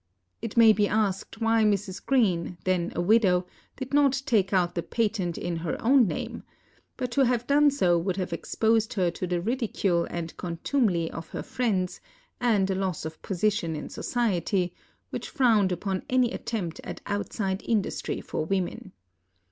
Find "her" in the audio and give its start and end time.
5.57-5.79, 8.93-9.11, 11.29-11.43